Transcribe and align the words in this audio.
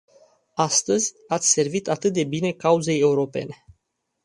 Astăzi 0.55 1.13
ați 1.27 1.49
servit 1.49 1.87
atât 1.87 2.13
de 2.13 2.23
bine 2.23 2.51
cauzei 2.51 2.99
europene! 2.99 3.65